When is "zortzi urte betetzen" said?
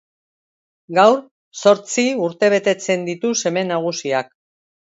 1.65-3.07